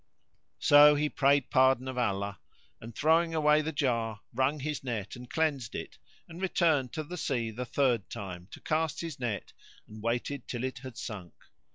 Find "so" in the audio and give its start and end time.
0.57-0.95